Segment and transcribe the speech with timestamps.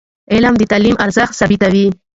[0.33, 1.87] علم د تعلیم ارزښت ثابتوي.